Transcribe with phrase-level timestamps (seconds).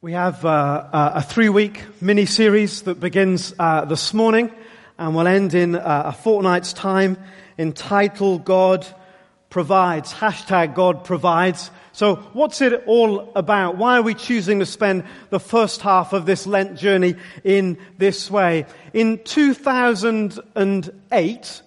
[0.00, 4.52] We have uh, a three week mini series that begins uh, this morning
[4.96, 7.16] and will end in uh, a fortnight's time
[7.58, 8.86] entitled God
[9.50, 10.12] Provides.
[10.12, 11.72] Hashtag God Provides.
[11.90, 13.76] So what's it all about?
[13.76, 18.30] Why are we choosing to spend the first half of this Lent journey in this
[18.30, 18.66] way?
[18.92, 21.62] In 2008,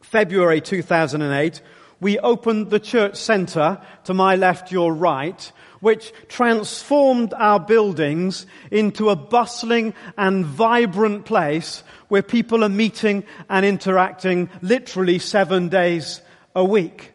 [0.00, 1.60] February 2008,
[1.98, 5.50] we opened the church centre to my left, your right,
[5.80, 13.64] which transformed our buildings into a bustling and vibrant place where people are meeting and
[13.66, 16.20] interacting literally seven days
[16.54, 17.12] a week.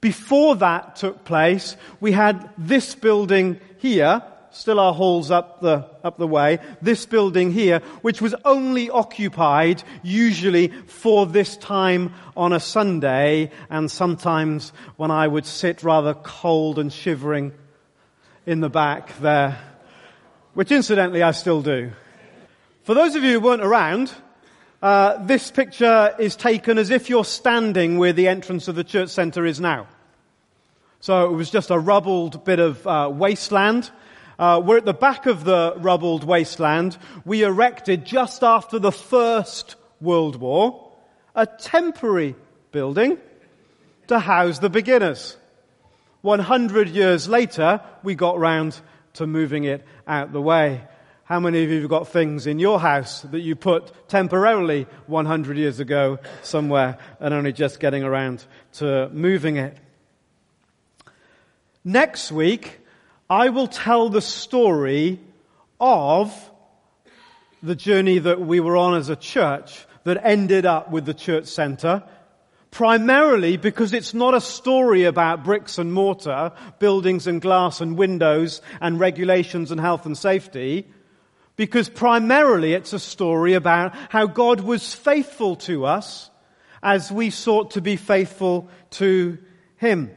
[0.00, 6.18] Before that took place, we had this building here, still our halls up the, up
[6.18, 12.60] the way, this building here, which was only occupied usually for this time on a
[12.60, 17.52] Sunday and sometimes when I would sit rather cold and shivering
[18.46, 19.58] in the back there,
[20.54, 21.90] which incidentally I still do.
[22.84, 24.12] For those of you who weren't around,
[24.80, 29.08] uh, this picture is taken as if you're standing where the entrance of the church
[29.08, 29.88] centre is now.
[31.00, 33.90] So it was just a rubbled bit of uh, wasteland.
[34.38, 36.96] Uh, we're at the back of the rubbled wasteland.
[37.24, 40.92] We erected just after the First World War
[41.34, 42.36] a temporary
[42.70, 43.18] building
[44.06, 45.36] to house the beginners.
[46.26, 48.78] 100 years later, we got round
[49.12, 50.82] to moving it out the way.
[51.22, 55.56] How many of you have got things in your house that you put temporarily 100
[55.56, 59.78] years ago somewhere and only just getting around to moving it?
[61.84, 62.80] Next week,
[63.30, 65.20] I will tell the story
[65.78, 66.50] of
[67.62, 71.46] the journey that we were on as a church that ended up with the church
[71.46, 72.02] center
[72.76, 78.60] primarily because it's not a story about bricks and mortar, buildings and glass and windows
[78.82, 80.86] and regulations and health and safety,
[81.56, 86.28] because primarily it's a story about how God was faithful to us
[86.82, 89.38] as we sought to be faithful to
[89.78, 90.10] Him.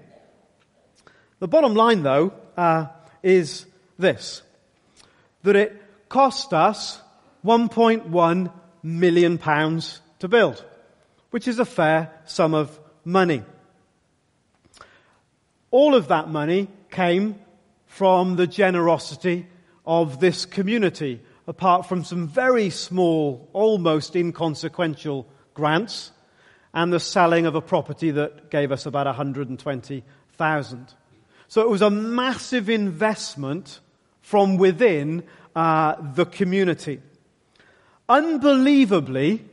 [1.39, 2.87] The bottom line though, uh,
[3.23, 3.67] is
[3.97, 4.41] this.
[5.43, 6.99] That it cost us
[7.45, 8.51] 1.1
[8.83, 10.65] million pounds to build
[11.31, 13.43] which is a fair sum of money.
[15.71, 17.39] All of that money came
[17.85, 19.47] from the generosity
[19.85, 26.11] of this community, apart from some very small, almost inconsequential grants
[26.73, 30.93] and the selling of a property that gave us about 120,000.
[31.47, 33.79] So it was a massive investment
[34.21, 35.23] from within
[35.55, 37.01] uh, the community.
[38.07, 39.43] Unbelievably,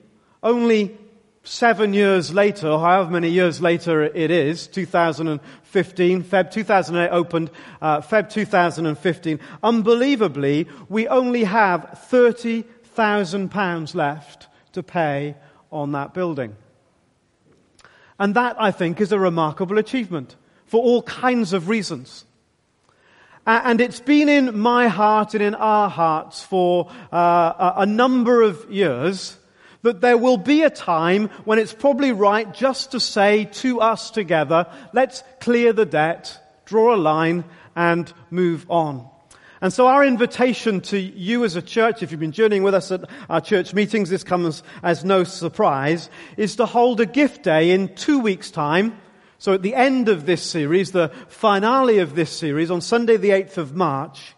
[0.43, 0.99] only
[1.47, 8.31] seven years later, however many years later it is, 2015, Feb 2008 opened, uh, Feb
[8.31, 15.37] 2015, unbelievably, we only have 30,000 pounds left to pay
[15.71, 16.57] on that building.
[18.19, 22.25] And that, I think, is a remarkable achievement for all kinds of reasons.
[23.47, 28.69] And it's been in my heart and in our hearts for uh, a number of
[28.69, 29.39] years
[29.87, 34.11] that there will be a time when it's probably right just to say to us
[34.11, 37.45] together, let's clear the debt, draw a line,
[37.77, 39.09] and move on.
[39.61, 42.91] And so our invitation to you as a church, if you've been journeying with us
[42.91, 47.71] at our church meetings, this comes as no surprise, is to hold a gift day
[47.71, 48.99] in two weeks time.
[49.39, 53.31] So at the end of this series, the finale of this series, on Sunday the
[53.31, 54.36] 8th of March,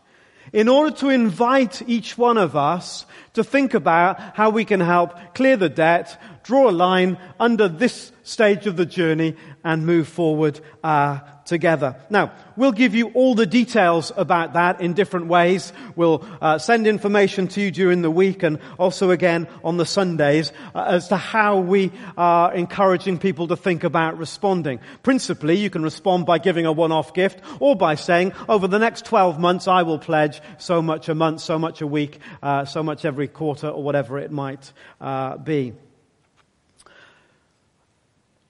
[0.53, 5.35] in order to invite each one of us to think about how we can help
[5.35, 10.61] clear the debt, draw a line under this stage of the journey and move forward
[10.83, 11.97] uh, together.
[12.11, 15.73] Now, we'll give you all the details about that in different ways.
[15.97, 20.53] We'll uh, send information to you during the week and also again on the Sundays
[20.75, 24.79] uh, as to how we are encouraging people to think about responding.
[25.03, 29.07] Principally, you can respond by giving a one-off gift or by saying, over the next
[29.07, 32.83] 12 months, I will pledge so much a month, so much a week, uh, so
[32.83, 35.73] much every quarter, or whatever it might uh, be.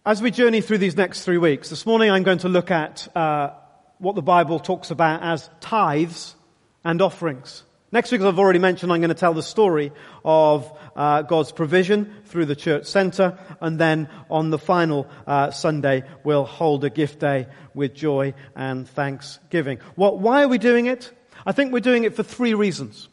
[0.08, 3.14] As we journey through these next three weeks, this morning I'm going to look at
[3.14, 3.50] uh,
[3.99, 6.34] what the Bible talks about as tithes
[6.82, 7.62] and offerings.
[7.93, 9.93] Next week, as I've already mentioned, I'm going to tell the story
[10.25, 16.05] of uh, God's provision through the church center, and then on the final uh, Sunday,
[16.25, 19.78] we'll hold a gift day with joy and thanksgiving.
[19.94, 21.12] What, why are we doing it?
[21.44, 23.10] I think we're doing it for three reasons.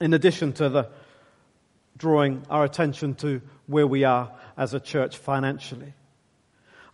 [0.00, 0.88] In addition to the
[1.96, 5.94] drawing our attention to where we are as a church financially.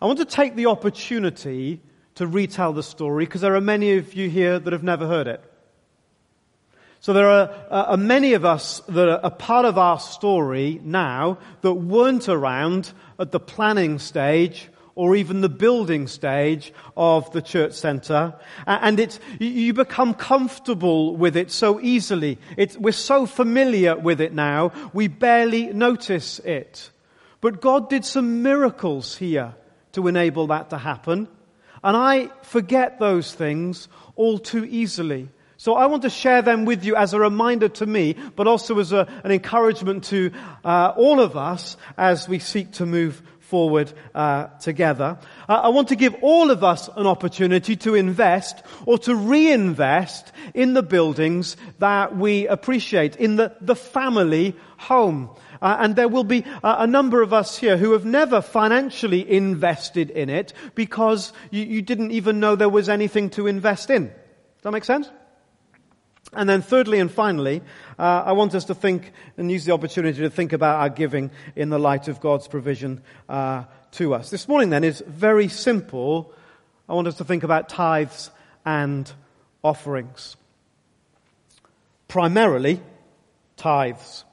[0.01, 1.81] I want to take the opportunity
[2.15, 5.27] to retell the story because there are many of you here that have never heard
[5.27, 5.43] it.
[7.01, 11.39] So there are, uh, many of us that are a part of our story now
[11.63, 17.73] that weren't around at the planning stage or even the building stage of the church
[17.73, 18.35] center.
[18.67, 22.39] And it's, you become comfortable with it so easily.
[22.57, 26.91] It's, we're so familiar with it now, we barely notice it.
[27.41, 29.55] But God did some miracles here
[29.93, 31.29] to enable that to happen.
[31.83, 35.29] And I forget those things all too easily.
[35.59, 38.79] So I want to share them with you as a reminder to me, but also
[38.79, 40.31] as a, an encouragement to
[40.65, 45.19] uh, all of us as we seek to move forward uh, together.
[45.49, 50.33] Uh, I want to give all of us an opportunity to invest or to reinvest
[50.53, 55.31] in the buildings that we appreciate, in the, the family home.
[55.61, 59.29] Uh, and there will be uh, a number of us here who have never financially
[59.31, 64.07] invested in it because you, you didn't even know there was anything to invest in.
[64.07, 65.11] Does that make sense?
[66.33, 67.63] And then thirdly and finally,
[67.99, 71.31] uh, I want us to think and use the opportunity to think about our giving
[71.55, 74.31] in the light of God's provision uh, to us.
[74.31, 76.33] This morning then is very simple.
[76.89, 78.31] I want us to think about tithes
[78.65, 79.11] and
[79.63, 80.37] offerings.
[82.09, 82.83] Primarily,
[83.57, 84.26] tithes.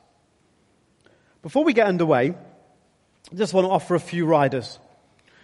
[1.44, 2.34] Before we get underway,
[3.32, 4.80] I just want to offer a few riders.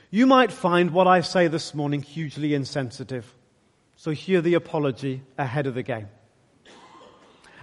[0.10, 3.32] You might find what I say this morning hugely insensitive.
[3.98, 6.08] So hear the apology ahead of the game.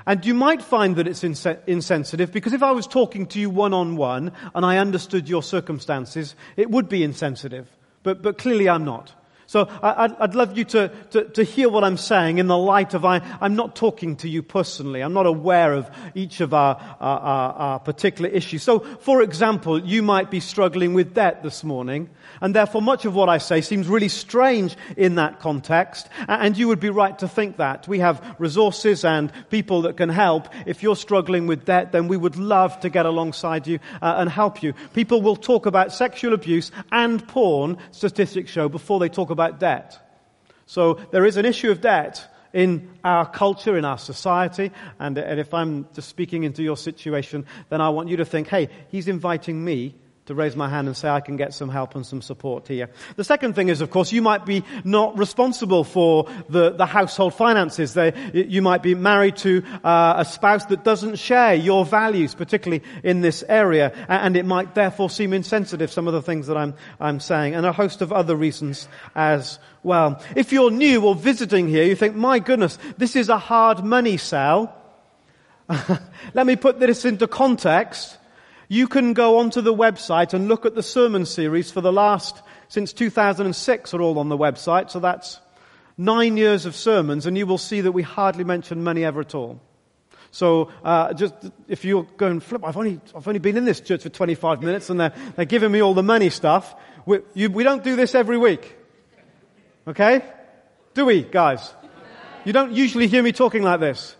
[0.06, 3.72] And you might find that it's insensitive because if I was talking to you one
[3.72, 7.68] on one and I understood your circumstances, it would be insensitive.
[8.04, 9.12] But, but clearly I'm not.
[9.46, 12.94] So I, would love you to, to, to, hear what I'm saying in the light
[12.94, 15.02] of I, I'm not talking to you personally.
[15.02, 18.64] I'm not aware of each of our, our, our, our particular issues.
[18.64, 22.10] So, for example, you might be struggling with debt this morning,
[22.40, 26.68] and therefore much of what I say seems really strange in that context, and you
[26.68, 27.88] would be right to think that.
[27.88, 30.48] We have resources and people that can help.
[30.66, 34.30] If you're struggling with debt, then we would love to get alongside you uh, and
[34.30, 34.72] help you.
[34.94, 39.98] People will talk about sexual abuse and porn, statistics show, before they talk about debt.
[40.66, 45.38] So there is an issue of debt in our culture, in our society, and, and
[45.38, 49.08] if I'm just speaking into your situation, then I want you to think, hey, he's
[49.08, 49.94] inviting me
[50.26, 52.90] to raise my hand and say I can get some help and some support here.
[53.14, 57.34] The second thing is, of course, you might be not responsible for the, the household
[57.34, 57.94] finances.
[57.94, 62.82] They, you might be married to uh, a spouse that doesn't share your values, particularly
[63.04, 66.74] in this area, and it might therefore seem insensitive, some of the things that I'm,
[66.98, 70.20] I'm saying, and a host of other reasons as well.
[70.34, 74.16] If you're new or visiting here, you think, my goodness, this is a hard money
[74.16, 74.76] sell.
[76.34, 78.18] Let me put this into context.
[78.68, 82.42] You can go onto the website and look at the sermon series for the last,
[82.68, 85.40] since 2006 are all on the website, so that's
[85.96, 89.34] nine years of sermons, and you will see that we hardly mention money ever at
[89.34, 89.60] all.
[90.30, 91.34] So, uh, just
[91.68, 94.90] if you're going flip, I've only, I've only been in this church for 25 minutes
[94.90, 96.74] and they're, they're giving me all the money stuff.
[97.06, 98.76] We, you, we don't do this every week.
[99.88, 100.22] Okay?
[100.92, 101.72] Do we, guys?
[102.44, 104.14] You don't usually hear me talking like this.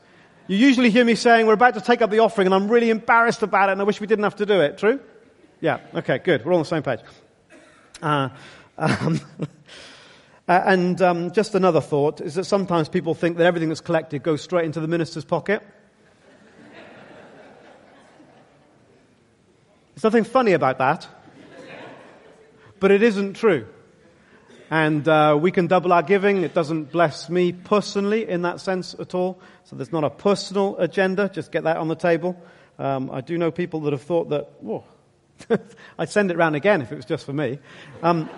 [0.48, 2.90] You usually hear me saying, we're about to take up the offering and I'm really
[2.90, 4.78] embarrassed about it and I wish we didn't have to do it.
[4.78, 5.00] True?
[5.60, 5.80] Yeah.
[5.94, 6.44] Okay, good.
[6.44, 7.00] We're all on the same page.
[8.00, 8.28] Uh,
[8.78, 9.20] um,
[10.48, 14.40] and um, just another thought is that sometimes people think that everything that's collected goes
[14.40, 15.62] straight into the minister's pocket.
[19.94, 21.08] There's nothing funny about that.
[22.78, 23.66] But it isn't true
[24.70, 26.42] and uh, we can double our giving.
[26.42, 29.40] It doesn't bless me personally in that sense at all.
[29.64, 31.28] So there's not a personal agenda.
[31.32, 32.40] Just get that on the table.
[32.78, 34.84] Um, I do know people that have thought that, whoa,
[35.98, 37.58] I'd send it round again if it was just for me.
[38.02, 38.28] Um,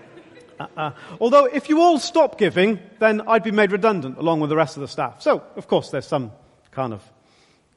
[0.60, 0.90] uh, uh,
[1.20, 4.76] although if you all stop giving, then I'd be made redundant along with the rest
[4.76, 5.22] of the staff.
[5.22, 6.32] So, of course, there's some
[6.70, 7.02] kind of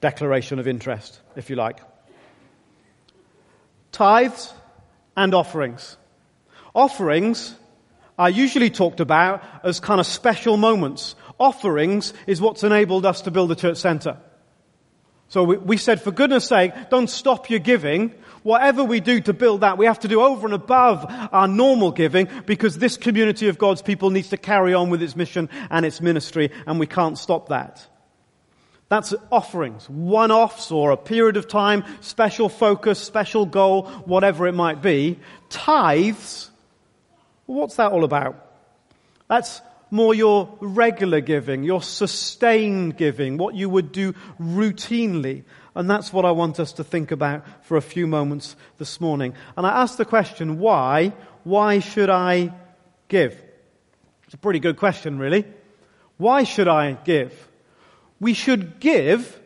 [0.02, 1.80] declaration of interest, if you like.
[3.92, 4.54] Tithes
[5.18, 5.98] and offerings.
[6.74, 7.56] Offerings
[8.20, 11.16] are usually talked about as kind of special moments.
[11.40, 14.18] Offerings is what's enabled us to build the church center.
[15.30, 18.14] So we, we, said, for goodness sake, don't stop your giving.
[18.44, 21.92] Whatever we do to build that, we have to do over and above our normal
[21.92, 25.86] giving because this community of God's people needs to carry on with its mission and
[25.86, 27.88] its ministry and we can't stop that.
[28.90, 34.82] That's offerings, one-offs or a period of time, special focus, special goal, whatever it might
[34.82, 35.20] be.
[35.50, 36.49] Tithes
[37.50, 38.46] well, what's that all about?
[39.28, 45.46] That's more your regular giving, your sustained giving, what you would do routinely.
[45.74, 49.34] And that's what I want us to think about for a few moments this morning.
[49.58, 51.12] And I ask the question, why?
[51.44, 52.54] Why should I
[53.08, 53.42] give?
[54.26, 55.44] It's a pretty good question, really.
[56.18, 57.34] Why should I give?
[58.20, 59.40] We should give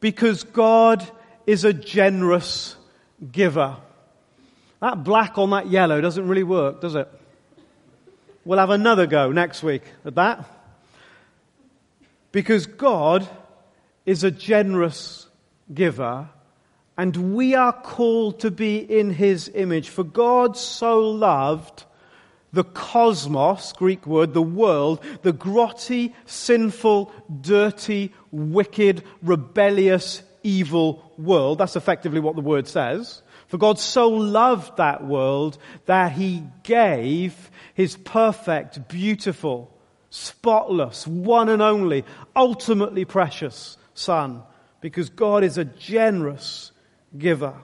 [0.00, 1.08] because God
[1.46, 2.74] is a generous
[3.30, 3.76] giver.
[4.80, 7.08] That black on that yellow doesn't really work, does it?
[8.44, 10.44] We'll have another go next week at that.
[12.32, 13.26] Because God
[14.04, 15.26] is a generous
[15.72, 16.28] giver
[16.96, 19.88] and we are called to be in his image.
[19.88, 21.84] For God so loved
[22.52, 31.58] the cosmos, Greek word, the world, the grotty, sinful, dirty, wicked, rebellious, evil world.
[31.58, 33.22] That's effectively what the word says.
[33.48, 39.70] For God so loved that world that he gave his perfect, beautiful,
[40.10, 42.04] spotless, one and only,
[42.34, 44.42] ultimately precious Son.
[44.80, 46.72] Because God is a generous
[47.16, 47.54] giver.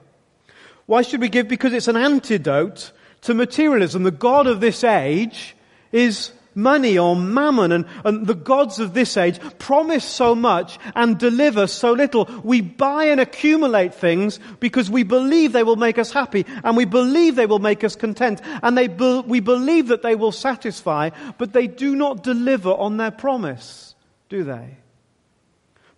[0.85, 1.47] Why should we give?
[1.47, 2.91] Because it's an antidote
[3.21, 4.03] to materialism.
[4.03, 5.55] The God of this age
[5.91, 11.17] is money or mammon and, and, the gods of this age promise so much and
[11.17, 12.29] deliver so little.
[12.43, 16.85] We buy and accumulate things because we believe they will make us happy and we
[16.85, 21.09] believe they will make us content and they be, we believe that they will satisfy,
[21.37, 23.95] but they do not deliver on their promise,
[24.29, 24.77] do they?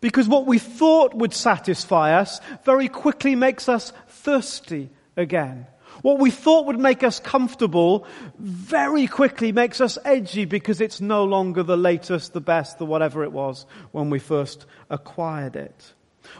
[0.01, 5.65] Because what we thought would satisfy us very quickly makes us thirsty again.
[6.03, 8.05] What we thought would make us comfortable
[8.37, 13.23] very quickly makes us edgy because it's no longer the latest, the best, the whatever
[13.23, 15.93] it was when we first acquired it.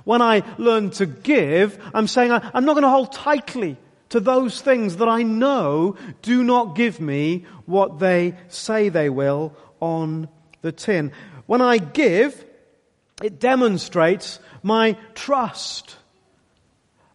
[0.04, 3.78] When I learn to give, I'm saying I'm not going to hold tightly
[4.10, 9.56] to those things that I know do not give me what they say they will
[9.80, 10.28] on
[10.62, 11.14] the tin.
[11.46, 12.44] When I give,
[13.24, 15.96] it demonstrates my trust.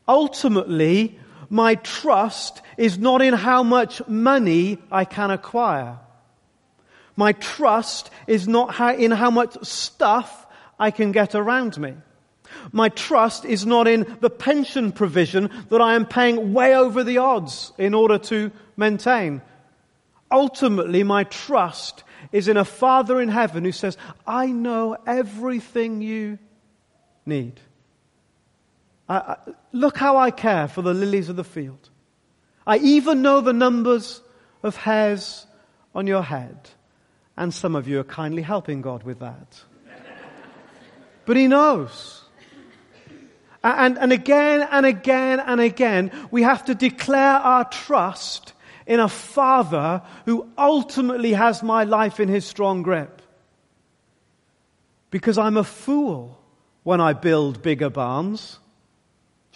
[0.08, 1.18] Ultimately,
[1.50, 5.98] my trust is not in how much money I can acquire.
[7.16, 10.46] My trust is not in how much stuff
[10.78, 11.94] I can get around me.
[12.72, 17.18] My trust is not in the pension provision that I am paying way over the
[17.18, 19.42] odds in order to maintain.
[20.30, 26.38] Ultimately, my trust is in a Father in heaven who says, I know everything you
[27.24, 27.60] need.
[29.08, 29.36] I, I,
[29.72, 31.90] look how I care for the lilies of the field.
[32.66, 34.20] I even know the numbers
[34.62, 35.46] of hairs
[35.94, 36.70] on your head.
[37.36, 39.62] And some of you are kindly helping God with that.
[41.24, 42.22] but He knows.
[43.62, 48.52] And, and again and again and again, we have to declare our trust
[48.86, 53.20] in a father who ultimately has my life in his strong grip.
[55.10, 56.38] Because I'm a fool
[56.84, 58.58] when I build bigger barns.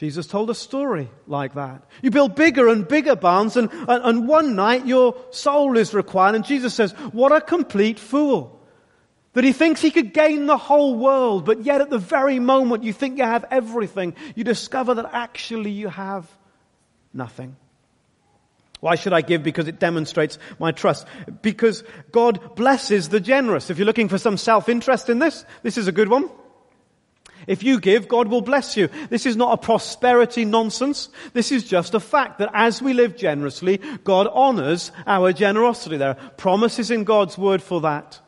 [0.03, 1.85] Jesus told a story like that.
[2.03, 6.35] You build bigger and bigger barns, and, and, and, one night your soul is required,
[6.35, 8.59] and Jesus says, What a complete fool.
[9.35, 12.83] That he thinks he could gain the whole world, but yet at the very moment
[12.83, 16.29] you think you have everything, you discover that actually you have
[17.15, 17.55] nothing.
[18.81, 19.45] Why should I give?
[19.45, 21.07] Because it demonstrates my trust.
[21.43, 23.71] Because God blesses the generous.
[23.71, 26.29] If you're looking for some self-interest in this, this is a good one.
[27.47, 28.89] If you give, God will bless you.
[29.11, 31.09] This is not a prosperity nonsense.
[31.33, 35.97] This is just a fact that as we live generously, God honors our generosity.
[35.97, 38.21] There are promises in God's word for that.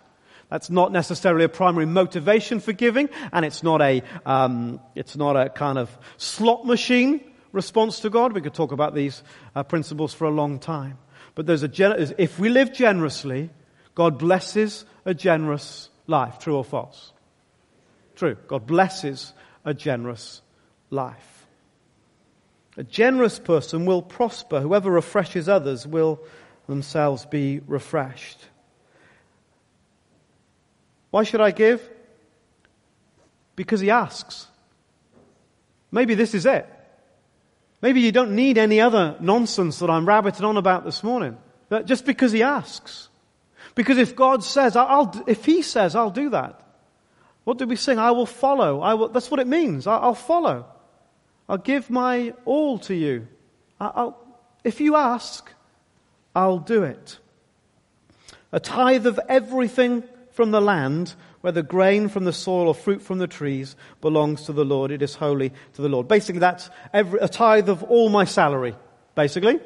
[0.51, 5.37] That's not necessarily a primary motivation for giving, and it's not a, um, it's not
[5.37, 7.21] a kind of slot machine
[7.53, 8.33] response to God.
[8.33, 9.23] We could talk about these
[9.55, 10.99] uh, principles for a long time.
[11.35, 13.51] But there's a, if we live generously,
[13.95, 16.39] God blesses a generous life.
[16.39, 17.14] True or false?
[18.17, 18.37] True.
[18.47, 19.33] God blesses
[19.65, 20.43] a generous
[20.91, 21.47] life.
[22.77, 24.61] A generous person will prosper.
[24.61, 26.21] Whoever refreshes others will
[26.67, 28.39] themselves be refreshed.
[31.11, 31.89] Why should I give?
[33.55, 34.49] Because he asks.
[35.93, 36.69] Maybe this is it.
[37.81, 41.37] Maybe you don't need any other nonsense that I'm rabbiting on about this morning.
[41.85, 43.09] Just because he asks.
[43.75, 46.64] Because if God says, I'll, if he says, I'll do that.
[47.45, 47.99] What do we sing?
[47.99, 48.81] I will follow.
[48.81, 49.87] I will, that's what it means.
[49.87, 50.67] I, will follow.
[51.49, 53.29] I'll give my all to you.
[53.81, 54.19] I'll,
[54.65, 55.51] if you ask,
[56.35, 57.19] I'll do it.
[58.51, 63.19] A tithe of everything from the land whether grain from the soil or fruit from
[63.19, 64.91] the trees belongs to the Lord.
[64.91, 66.09] It is holy to the Lord.
[66.09, 68.75] Basically, that's every, a tithe of all my salary,
[69.15, 69.61] basically,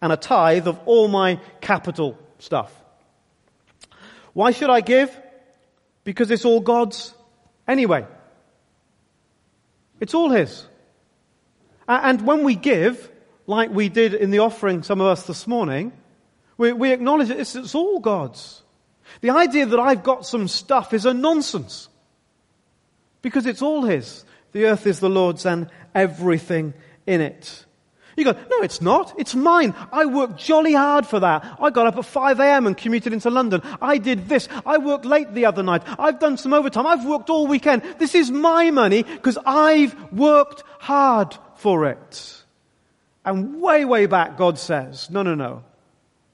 [0.00, 2.74] and a tithe of all my capital stuff.
[4.32, 5.14] Why should I give?
[6.04, 7.14] Because it's all God's
[7.66, 8.06] anyway.
[10.00, 10.66] It's all His.
[11.86, 13.10] And when we give,
[13.46, 15.92] like we did in the offering, some of us this morning,
[16.56, 18.62] we, we acknowledge that it's, it's all God's.
[19.20, 21.88] The idea that I've got some stuff is a nonsense.
[23.20, 24.24] Because it's all His.
[24.52, 26.74] The earth is the Lord's and everything
[27.06, 27.64] in it.
[28.16, 29.14] You go, no, it's not.
[29.18, 29.74] It's mine.
[29.90, 31.56] I worked jolly hard for that.
[31.60, 32.66] I got up at 5 a.m.
[32.66, 33.62] and commuted into London.
[33.80, 34.48] I did this.
[34.66, 35.82] I worked late the other night.
[35.98, 36.86] I've done some overtime.
[36.86, 37.82] I've worked all weekend.
[37.98, 42.42] This is my money because I've worked hard for it.
[43.24, 45.64] And way, way back, God says, no, no, no.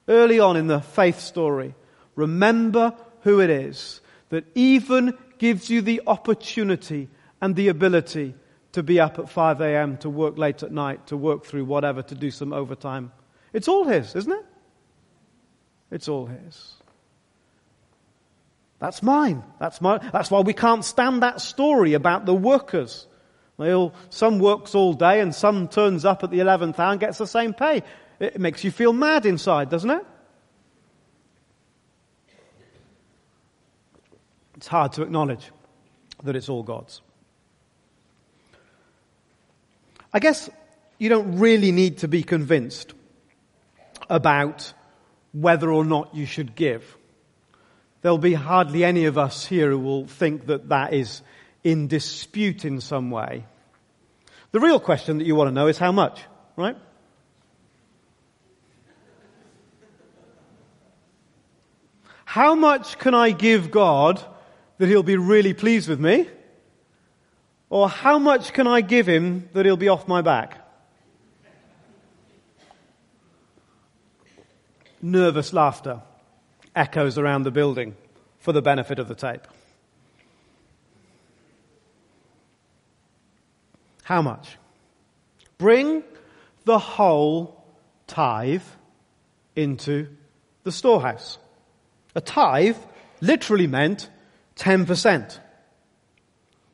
[0.07, 1.75] Early on in the faith story,
[2.15, 7.09] remember who it is that even gives you the opportunity
[7.41, 8.35] and the ability
[8.73, 12.01] to be up at 5 a.m., to work late at night, to work through whatever,
[12.03, 13.11] to do some overtime.
[13.53, 14.45] It's all His, isn't it?
[15.91, 16.75] It's all His.
[18.79, 19.43] That's mine.
[19.59, 23.07] That's, my, that's why we can't stand that story about the workers.
[23.57, 26.99] They all, some works all day and some turns up at the 11th hour and
[26.99, 27.83] gets the same pay.
[28.19, 30.05] It makes you feel mad inside, doesn't it?
[34.55, 35.51] It's hard to acknowledge
[36.23, 37.01] that it's all God's.
[40.13, 40.49] I guess
[40.97, 42.93] you don't really need to be convinced
[44.09, 44.73] about
[45.31, 46.97] whether or not you should give.
[48.01, 51.21] There'll be hardly any of us here who will think that that is
[51.63, 53.45] in dispute in some way.
[54.51, 56.21] The real question that you want to know is how much,
[56.55, 56.77] right?
[62.25, 64.23] How much can I give God
[64.77, 66.27] that He'll be really pleased with me?
[67.69, 70.57] Or how much can I give him that he'll be off my back?
[75.01, 76.01] Nervous laughter
[76.75, 77.95] echoes around the building
[78.39, 79.47] for the benefit of the tape.
[84.03, 84.57] How much?
[85.59, 86.03] Bring
[86.65, 87.63] the whole
[88.07, 88.63] tithe
[89.55, 90.07] into
[90.63, 91.37] the storehouse.
[92.15, 92.77] A tithe
[93.21, 94.09] literally meant
[94.55, 95.39] 10%.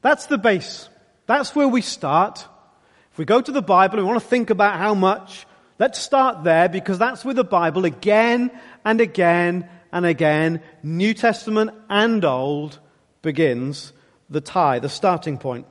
[0.06, 0.88] That's the base.
[1.26, 2.46] That's where we start.
[3.12, 5.48] If we go to the Bible and we want to think about how much,
[5.80, 8.52] let's start there because that's where the Bible again
[8.86, 12.78] and again and again, New Testament and Old,
[13.24, 13.94] begins
[14.30, 15.66] the tithe, the starting point.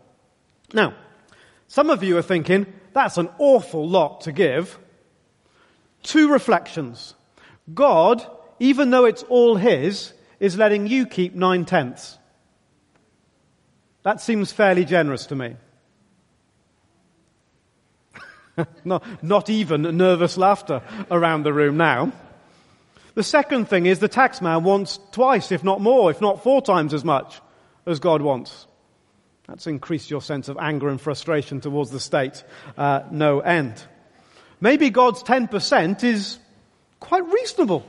[0.73, 0.95] Now,
[1.69, 4.81] some of you are thinking, that's an awful lot to give.
[6.03, 7.15] Two reflections.
[7.73, 8.27] God,
[8.59, 12.19] even though it's all His, is letting you keep nine tenths.
[14.05, 15.57] That seems fairly generous to me.
[18.85, 22.13] not, even nervous laughter around the room now.
[23.15, 26.95] The second thing is the taxman wants twice, if not more, if not four times
[26.95, 27.41] as much
[27.87, 28.67] as God wants.
[29.49, 32.45] That's increased your sense of anger and frustration towards the state.
[32.77, 33.83] Uh, no end.
[34.61, 36.39] Maybe God's 10% is
[37.01, 37.87] quite reasonable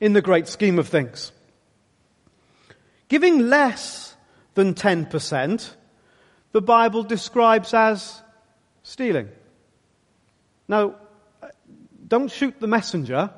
[0.00, 1.32] in the great scheme of things.
[3.08, 4.03] Giving less
[4.54, 5.74] than 10%,
[6.52, 8.22] the Bible describes as
[8.82, 9.28] stealing.
[10.68, 10.94] Now,
[12.06, 13.30] don't shoot the messenger.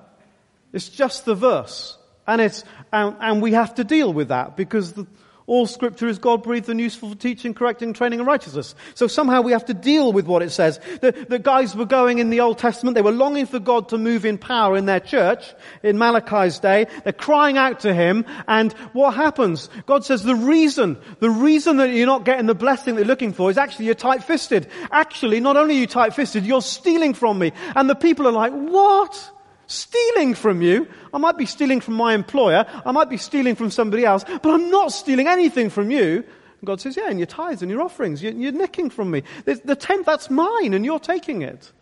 [0.72, 1.98] It's just the verse.
[2.26, 5.06] And it's, and, and we have to deal with that because the,
[5.46, 8.74] all scripture is God breathed and useful for teaching, correcting, training and righteousness.
[8.94, 10.80] So somehow we have to deal with what it says.
[11.00, 13.98] The, the guys were going in the Old Testament, they were longing for God to
[13.98, 16.86] move in power in their church, in Malachi's day.
[17.04, 19.68] They're crying out to Him, and what happens?
[19.86, 23.32] God says the reason, the reason that you're not getting the blessing that you're looking
[23.32, 24.68] for is actually you're tight-fisted.
[24.90, 27.52] Actually, not only are you tight-fisted, you're stealing from me.
[27.74, 29.30] And the people are like, what?
[29.66, 30.86] Stealing from you.
[31.12, 32.66] I might be stealing from my employer.
[32.84, 36.24] I might be stealing from somebody else, but I'm not stealing anything from you.
[36.60, 39.24] And God says, yeah, and your tithes and your offerings, you're, you're nicking from me.
[39.44, 41.72] The, the tenth, that's mine, and you're taking it.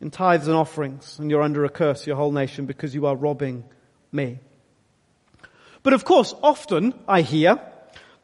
[0.00, 3.16] In tithes and offerings, and you're under a curse, your whole nation, because you are
[3.16, 3.64] robbing
[4.12, 4.38] me.
[5.82, 7.60] But of course, often I hear,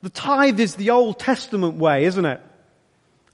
[0.02, 2.40] the tithe is the Old Testament way, isn't it?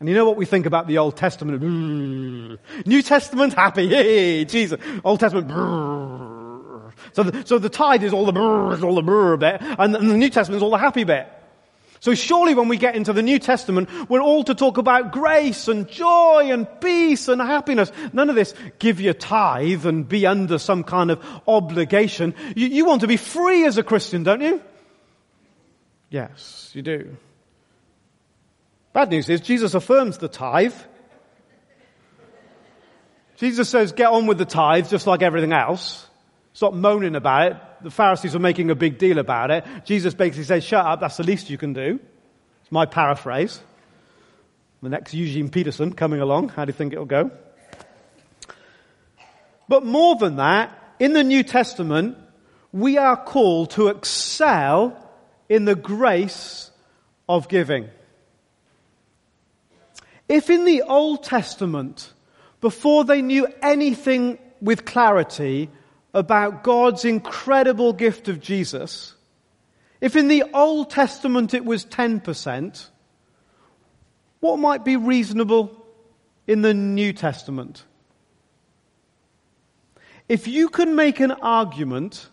[0.00, 1.60] And you know what we think about the Old Testament?
[2.86, 4.80] New Testament, happy, hey, Jesus.
[5.04, 5.50] Old Testament,
[7.12, 10.30] so the, so the tithe is all the brrr, all the bit, and the New
[10.30, 11.28] Testament is all the happy bit.
[12.00, 15.66] So surely when we get into the New Testament, we're all to talk about grace
[15.66, 17.90] and joy and peace and happiness.
[18.12, 22.34] None of this give your tithe and be under some kind of obligation.
[22.54, 24.62] You, you want to be free as a Christian, don't you?
[26.10, 27.16] Yes, you do.
[28.98, 30.74] Bad news is Jesus affirms the tithe.
[33.36, 36.04] Jesus says, get on with the tithe just like everything else.
[36.52, 37.56] Stop moaning about it.
[37.82, 39.64] The Pharisees were making a big deal about it.
[39.84, 42.00] Jesus basically says, shut up, that's the least you can do.
[42.62, 43.60] It's my paraphrase.
[44.82, 46.48] The next Eugene Peterson coming along.
[46.48, 47.30] How do you think it'll go?
[49.68, 52.18] But more than that, in the New Testament,
[52.72, 55.08] we are called to excel
[55.48, 56.72] in the grace
[57.28, 57.90] of giving.
[60.28, 62.12] If in the Old Testament,
[62.60, 65.70] before they knew anything with clarity
[66.12, 69.14] about God's incredible gift of Jesus,
[70.00, 72.88] if in the Old Testament it was 10%,
[74.40, 75.84] what might be reasonable
[76.46, 77.84] in the New Testament?
[80.28, 82.28] If you can make an argument,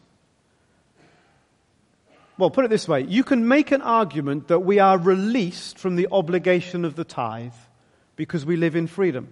[2.38, 5.96] well, put it this way, you can make an argument that we are released from
[5.96, 7.54] the obligation of the tithe
[8.15, 9.30] because we live in freedom.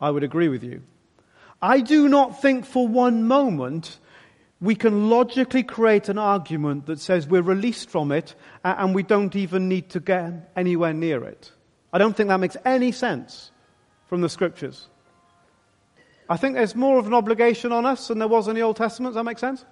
[0.00, 0.82] I would agree with you.
[1.60, 3.98] I do not think for one moment
[4.60, 9.02] we can logically create an argument that says we're released from it uh, and we
[9.02, 11.50] don't even need to get anywhere near it.
[11.92, 13.50] I don't think that makes any sense
[14.06, 14.86] from the scriptures.
[16.28, 18.76] I think there's more of an obligation on us than there was in the Old
[18.76, 19.12] Testament.
[19.12, 19.64] Does that make sense?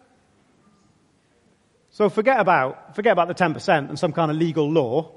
[1.91, 5.13] So forget about, forget about the 10% and some kind of legal law.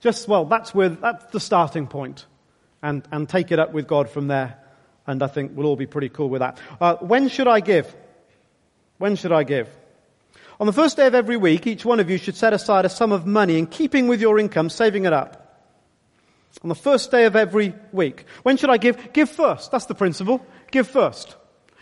[0.00, 2.26] Just, well, that's where, that's the starting point.
[2.82, 4.58] And, and take it up with God from there.
[5.06, 6.58] And I think we'll all be pretty cool with that.
[6.80, 7.94] Uh, when should I give?
[8.98, 9.68] When should I give?
[10.60, 12.90] On the first day of every week, each one of you should set aside a
[12.90, 15.40] sum of money in keeping with your income, saving it up.
[16.62, 18.26] On the first day of every week.
[18.42, 19.12] When should I give?
[19.12, 19.70] Give first.
[19.70, 20.44] That's the principle.
[20.70, 21.36] Give first.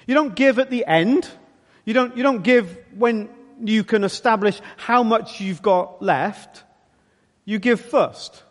[0.06, 1.28] You don't give at the end.
[1.84, 3.28] You don't, you don't give when
[3.60, 6.62] you can establish how much you've got left.
[7.44, 8.44] You give first.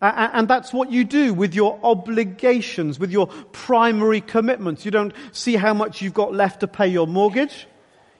[0.00, 4.84] And that's what you do with your obligations, with your primary commitments.
[4.84, 7.66] You don't see how much you've got left to pay your mortgage.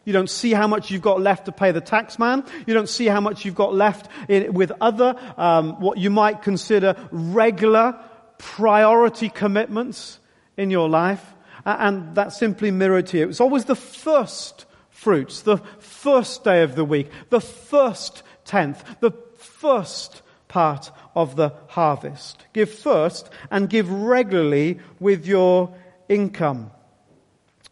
[0.04, 2.44] You don't see how much you've got left to pay the tax man.
[2.66, 6.42] You don't see how much you've got left in, with other, um, what you might
[6.42, 7.98] consider regular
[8.38, 10.18] priority commitments
[10.56, 11.24] in your life.
[11.64, 13.28] And that's simply mirrored you.
[13.28, 19.12] It's always the first fruits, the first day of the week, the first tenth, the
[19.36, 22.44] first part of the harvest.
[22.52, 25.74] Give first and give regularly with your
[26.08, 26.72] income.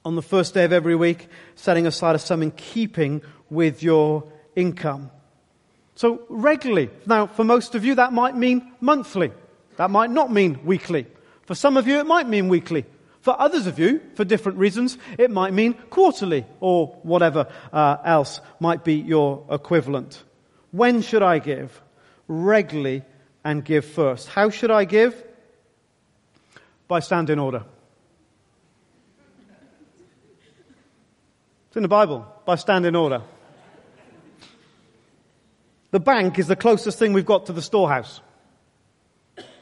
[0.04, 4.24] On the first day of every week, setting aside a sum in keeping with your
[4.54, 5.10] income.
[5.96, 6.88] So regularly.
[7.04, 9.32] Now, for most of you, that might mean monthly.
[9.76, 11.06] That might not mean weekly.
[11.46, 12.84] For some of you, it might mean weekly.
[13.22, 18.40] For others of you, for different reasons, it might mean quarterly or whatever uh, else
[18.60, 20.22] might be your equivalent.
[20.70, 21.82] When should I give?
[22.28, 23.02] Regularly
[23.42, 24.28] and give first.
[24.28, 25.24] How should I give?
[26.86, 27.64] By standing order.
[31.68, 32.26] It's in the Bible.
[32.44, 33.22] By standing order.
[35.90, 38.20] The bank is the closest thing we've got to the storehouse.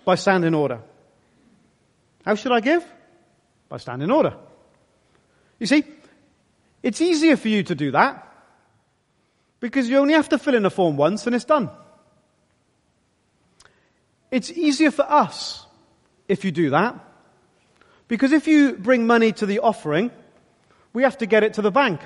[0.05, 0.81] By standing order.
[2.25, 2.85] How should I give?
[3.69, 4.37] By standing order.
[5.61, 5.85] You see,
[6.83, 8.27] it's easier for you to do that
[9.61, 11.71] because you only have to fill in a form once and it's done.
[14.31, 15.65] It's easier for us
[16.29, 16.99] if you do that.
[18.09, 20.11] Because if you bring money to the offering,
[20.93, 22.01] we have to get it to the bank.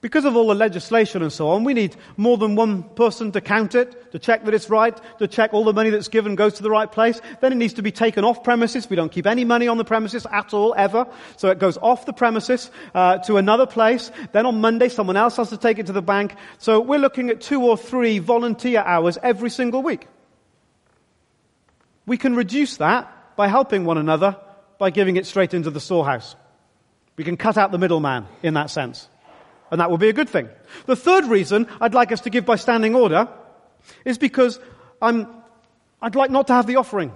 [0.00, 3.40] Because of all the legislation and so on, we need more than one person to
[3.40, 6.54] count it, to check that it's right, to check all the money that's given goes
[6.54, 7.20] to the right place.
[7.40, 8.90] Then it needs to be taken off premises.
[8.90, 11.06] We don't keep any money on the premises at all, ever.
[11.36, 14.10] So it goes off the premises uh, to another place.
[14.32, 16.34] Then on Monday, someone else has to take it to the bank.
[16.58, 20.08] So we're looking at two or three volunteer hours every single week.
[22.06, 24.36] We can reduce that by helping one another
[24.78, 26.34] by giving it straight into the storehouse.
[27.16, 29.08] We can cut out the middleman in that sense.
[29.70, 30.48] And that will be a good thing.
[30.86, 33.28] The third reason I'd like us to give by standing order
[34.04, 34.58] is because
[35.00, 35.28] I'm,
[36.00, 37.12] I'd like not to have the offering.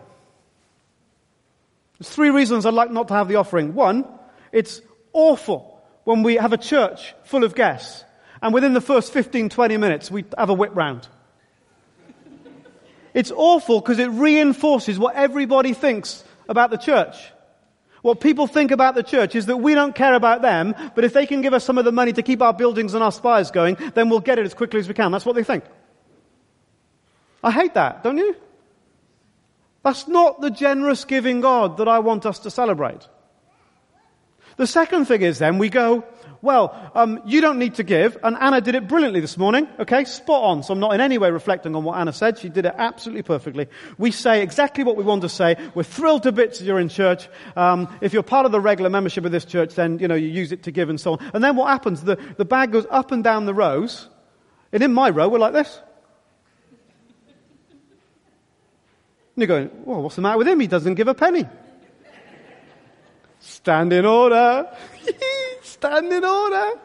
[1.98, 3.74] There's three reasons I'd like not to have the offering.
[3.74, 4.06] One,
[4.52, 4.80] it's
[5.12, 8.04] awful when we have a church full of guests
[8.40, 11.08] and within the first 15, 20 minutes we have a whip round.
[13.16, 17.16] It's awful because it reinforces what everybody thinks about the church.
[18.02, 21.14] What people think about the church is that we don't care about them, but if
[21.14, 23.50] they can give us some of the money to keep our buildings and our spires
[23.50, 25.12] going, then we'll get it as quickly as we can.
[25.12, 25.64] That's what they think.
[27.42, 28.36] I hate that, don't you?
[29.82, 33.08] That's not the generous giving God that I want us to celebrate.
[34.58, 36.04] The second thing is then we go,
[36.42, 40.04] well, um, you don't need to give, and Anna did it brilliantly this morning, okay?
[40.04, 40.62] Spot on.
[40.62, 42.38] So I'm not in any way reflecting on what Anna said.
[42.38, 43.68] She did it absolutely perfectly.
[43.98, 45.56] We say exactly what we want to say.
[45.74, 47.28] We're thrilled to bits that you're in church.
[47.56, 50.28] Um, if you're part of the regular membership of this church, then, you know, you
[50.28, 51.30] use it to give and so on.
[51.34, 52.02] And then what happens?
[52.02, 54.08] The, the bag goes up and down the rows,
[54.72, 55.80] and in my row, we're like this.
[59.34, 60.58] And you're going, well, what's the matter with him?
[60.60, 61.44] He doesn't give a penny.
[63.40, 64.66] Stand in order.
[65.86, 66.80] Stand in order.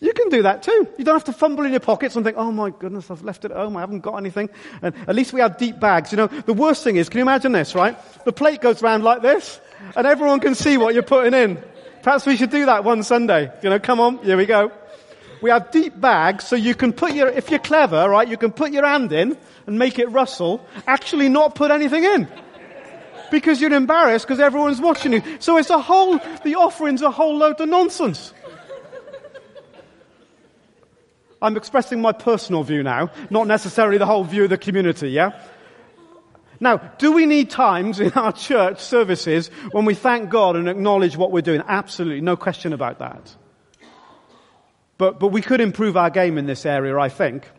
[0.00, 0.88] You can do that too.
[0.98, 3.44] You don't have to fumble in your pockets and think, oh my goodness, I've left
[3.44, 3.76] it at home.
[3.76, 4.50] I haven't got anything.
[4.82, 6.12] And at least we have deep bags.
[6.12, 7.96] You know, the worst thing is, can you imagine this, right?
[8.24, 9.60] The plate goes round like this
[9.96, 11.62] and everyone can see what you're putting in.
[12.02, 13.50] Perhaps we should do that one Sunday.
[13.62, 14.72] You know, come on, here we go.
[15.40, 18.52] We have deep bags so you can put your, if you're clever, right, you can
[18.52, 22.28] put your hand in and make it rustle, actually not put anything in.
[23.34, 25.22] Because you're embarrassed because everyone's watching you.
[25.40, 28.32] So it's a whole, the offering's a whole load of nonsense.
[31.42, 35.42] I'm expressing my personal view now, not necessarily the whole view of the community, yeah?
[36.60, 41.16] Now, do we need times in our church services when we thank God and acknowledge
[41.16, 41.60] what we're doing?
[41.66, 43.34] Absolutely, no question about that.
[44.96, 47.50] But, but we could improve our game in this area, I think.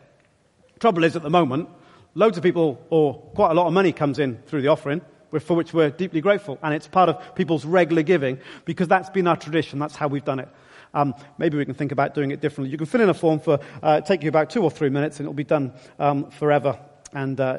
[0.80, 1.68] Trouble is, at the moment,
[2.14, 5.02] loads of people, or quite a lot of money comes in through the offering,
[5.40, 6.58] for which we're deeply grateful.
[6.62, 9.78] And it's part of people's regular giving because that's been our tradition.
[9.78, 10.48] That's how we've done it.
[10.94, 12.70] Um, maybe we can think about doing it differently.
[12.70, 15.18] You can fill in a form for, uh, take you about two or three minutes
[15.18, 16.78] and it'll be done um, forever.
[17.12, 17.58] And uh,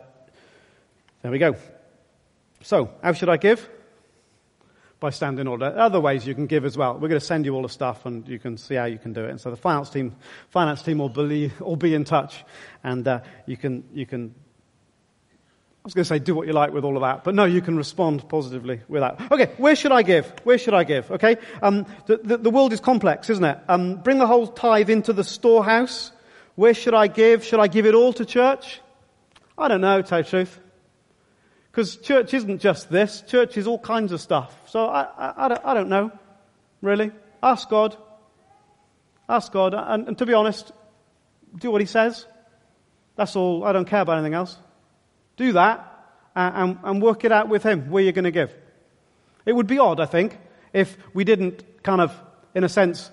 [1.22, 1.56] there we go.
[2.62, 3.70] So, how should I give?
[5.00, 5.66] By standing order.
[5.78, 6.94] Other ways you can give as well.
[6.94, 9.14] We're going to send you all the stuff and you can see how you can
[9.14, 9.30] do it.
[9.30, 10.16] And so the finance team,
[10.50, 12.44] finance team will, believe, will be in touch
[12.84, 14.34] and uh, you, can, you can
[15.88, 17.62] was going to say do what you like with all of that, but no, you
[17.62, 19.32] can respond positively with that.
[19.32, 20.28] Okay, where should I give?
[20.44, 21.10] Where should I give?
[21.10, 23.58] Okay, um, the, the, the, world is complex, isn't it?
[23.70, 26.12] Um, bring the whole tithe into the storehouse.
[26.56, 27.46] Where should I give?
[27.46, 28.82] Should I give it all to church?
[29.58, 30.60] I don't know, tell you truth.
[31.72, 33.22] Because church isn't just this.
[33.22, 34.54] Church is all kinds of stuff.
[34.66, 36.12] So I, I, I, don't, I don't know,
[36.82, 37.12] really.
[37.42, 37.96] Ask God.
[39.30, 39.74] Ask God.
[39.74, 40.70] And, and to be honest,
[41.58, 42.26] do what He says.
[43.16, 43.64] That's all.
[43.64, 44.58] I don't care about anything else.
[45.38, 45.94] Do that
[46.36, 48.54] and, and work it out with Him where you're going to give.
[49.46, 50.38] It would be odd, I think,
[50.74, 52.14] if we didn't kind of,
[52.54, 53.10] in a sense,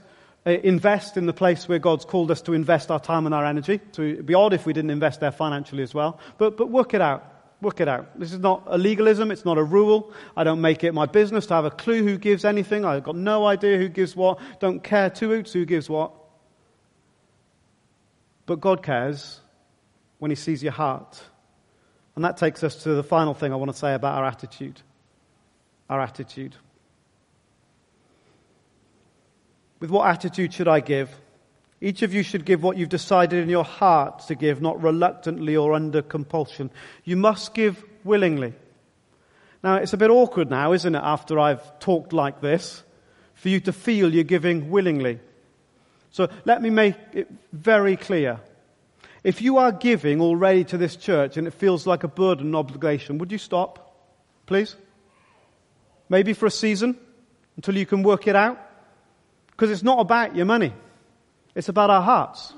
[0.46, 3.46] uh, invest in the place where God's called us to invest our time and our
[3.46, 3.80] energy.
[3.92, 6.18] It'd be odd if we didn't invest there financially as well.
[6.36, 7.30] But, but work it out.
[7.62, 8.18] Work it out.
[8.18, 9.30] This is not a legalism.
[9.30, 10.12] It's not a rule.
[10.36, 12.84] I don't make it my business to have a clue who gives anything.
[12.84, 14.38] I've got no idea who gives what.
[14.60, 16.12] Don't care two hoots who gives what.
[18.44, 19.40] But God cares
[20.18, 21.22] when He sees your heart.
[22.16, 24.80] And that takes us to the final thing I want to say about our attitude.
[25.90, 26.54] Our attitude.
[29.80, 31.10] With what attitude should I give?
[31.80, 35.56] Each of you should give what you've decided in your heart to give, not reluctantly
[35.56, 36.70] or under compulsion.
[37.04, 38.54] You must give willingly.
[39.62, 42.82] Now, it's a bit awkward now, isn't it, after I've talked like this,
[43.34, 45.20] for you to feel you're giving willingly.
[46.10, 48.40] So let me make it very clear.
[49.24, 52.56] If you are giving already to this church and it feels like a burden and
[52.56, 53.96] obligation, would you stop,
[54.44, 54.76] please?
[56.10, 56.98] Maybe for a season
[57.56, 58.60] until you can work it out?
[59.50, 60.74] Because it's not about your money.
[61.54, 62.52] It's about our hearts.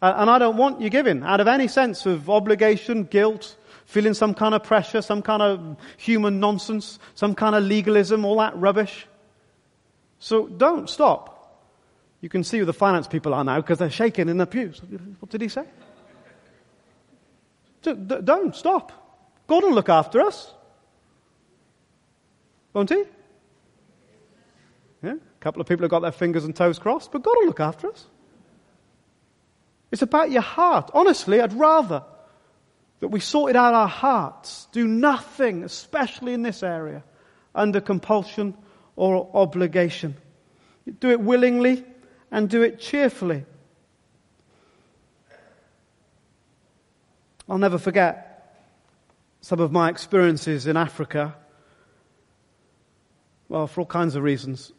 [0.00, 4.34] And I don't want you giving out of any sense of obligation, guilt, feeling some
[4.34, 9.08] kind of pressure, some kind of human nonsense, some kind of legalism, all that rubbish.
[10.20, 11.37] So don't stop.
[12.20, 14.80] You can see who the finance people are now because they're shaking in their pews.
[15.20, 15.64] What did he say?
[17.82, 18.92] Don't stop.
[19.46, 20.52] God will look after us.
[22.72, 23.04] Won't he?
[25.02, 25.14] Yeah?
[25.14, 27.60] A couple of people have got their fingers and toes crossed, but God will look
[27.60, 28.04] after us.
[29.90, 30.90] It's about your heart.
[30.92, 32.02] Honestly, I'd rather
[33.00, 37.04] that we sorted out our hearts, do nothing, especially in this area,
[37.54, 38.54] under compulsion
[38.96, 40.16] or obligation.
[40.98, 41.84] Do it willingly
[42.30, 43.44] and do it cheerfully.
[47.48, 48.28] I'll never forget
[49.40, 51.34] some of my experiences in Africa.
[53.48, 54.72] Well, for all kinds of reasons.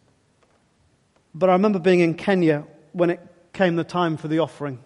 [1.33, 3.19] But I remember being in Kenya when it
[3.53, 4.79] came the time for the offering.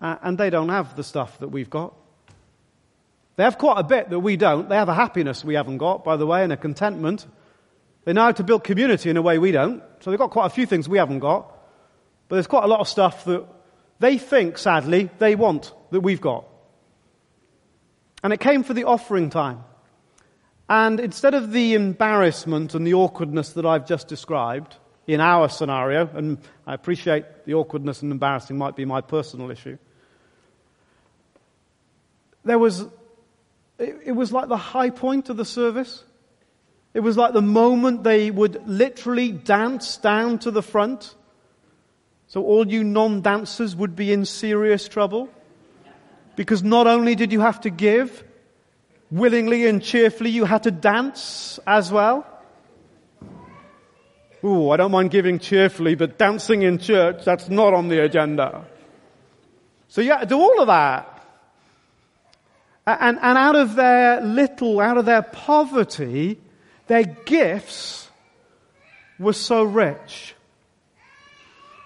[0.00, 1.94] Uh, and they don't have the stuff that we've got.
[3.36, 4.68] They have quite a bit that we don't.
[4.68, 7.26] They have a happiness we haven't got, by the way, and a contentment.
[8.04, 9.82] They know how to build community in a way we don't.
[10.00, 11.56] So they've got quite a few things we haven't got.
[12.28, 13.44] But there's quite a lot of stuff that
[13.98, 16.46] they think, sadly, they want that we've got.
[18.22, 19.64] And it came for the offering time.
[20.68, 26.08] And instead of the embarrassment and the awkwardness that I've just described in our scenario,
[26.14, 29.76] and I appreciate the awkwardness and embarrassing might be my personal issue,
[32.44, 32.82] there was,
[33.78, 36.04] it, it was like the high point of the service.
[36.92, 41.14] It was like the moment they would literally dance down to the front.
[42.26, 45.28] So all you non-dancers would be in serious trouble.
[46.36, 48.24] Because not only did you have to give
[49.10, 52.26] willingly and cheerfully, you had to dance as well.
[54.42, 58.64] Ooh, I don't mind giving cheerfully, but dancing in church, that's not on the agenda.
[59.88, 61.06] So yeah, do all of that.
[62.86, 66.40] And, and out of their little, out of their poverty,
[66.90, 68.10] their gifts
[69.16, 70.34] were so rich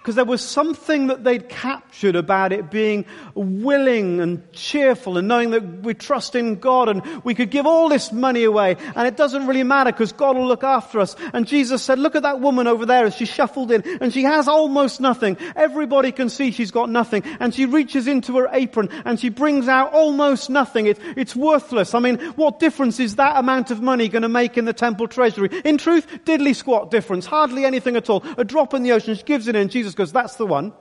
[0.05, 5.49] because there was something that they'd captured about it being willing and cheerful and knowing
[5.49, 9.17] that we trust in God and we could give all this money away and it
[9.17, 11.15] doesn't really matter because God will look after us.
[11.33, 14.21] And Jesus said, look at that woman over there as she shuffled in and she
[14.21, 15.37] has almost nothing.
[15.55, 19.67] Everybody can see she's got nothing and she reaches into her apron and she brings
[19.67, 20.85] out almost nothing.
[20.85, 21.95] It, it's worthless.
[21.95, 25.07] I mean, what difference is that amount of money going to make in the temple
[25.07, 25.49] treasury?
[25.65, 27.25] In truth, diddly squat difference.
[27.25, 28.23] Hardly anything at all.
[28.37, 29.15] A drop in the ocean.
[29.15, 29.69] She gives it in.
[29.95, 30.73] Jesus goes, That's the one.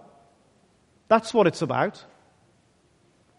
[1.09, 2.03] That's what it's about.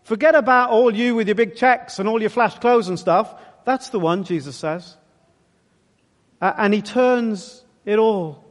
[0.04, 3.34] Forget about all you with your big checks and all your flash clothes and stuff.
[3.66, 4.96] That's the one, Jesus says.
[6.40, 8.44] Uh, and he turns it all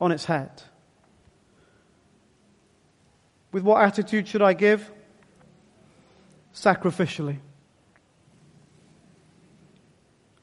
[0.00, 0.50] on its head.
[3.52, 4.90] With what attitude should I give?
[6.54, 7.38] Sacrificially.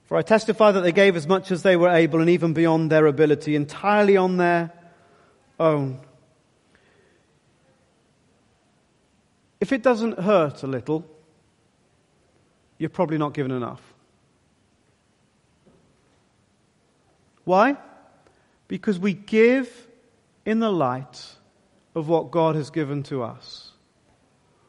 [0.05, 2.91] For I testify that they gave as much as they were able and even beyond
[2.91, 4.71] their ability, entirely on their
[5.59, 5.99] own.
[9.59, 11.05] If it doesn't hurt a little,
[12.77, 13.81] you're probably not given enough.
[17.43, 17.77] Why?
[18.67, 19.87] Because we give
[20.45, 21.35] in the light
[21.95, 23.71] of what God has given to us.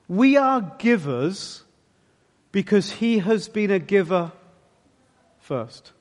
[0.08, 1.62] We are givers
[2.50, 4.32] because He has been a giver
[5.38, 5.92] first.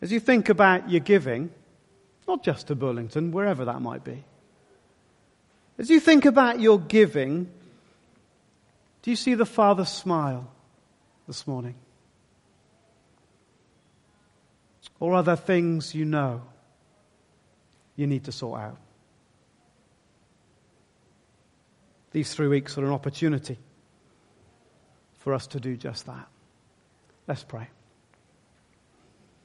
[0.00, 1.50] As you think about your giving,
[2.26, 4.24] not just to Burlington, wherever that might be,
[5.78, 7.48] as you think about your giving,
[9.02, 10.50] do you see the Father smile
[11.26, 11.74] this morning?
[15.00, 16.42] Or are there things you know
[17.94, 18.78] you need to sort out?
[22.10, 23.58] These three weeks are an opportunity
[25.18, 26.26] for us to do just that.
[27.26, 27.68] Let's pray.